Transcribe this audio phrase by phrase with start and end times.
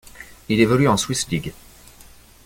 [0.49, 1.53] Il évolue en Swiss League.